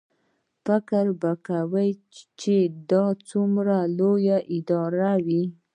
[0.65, 1.89] فکر به کوې
[2.41, 2.55] چې
[2.91, 5.43] دا څومره لویه اداره وي.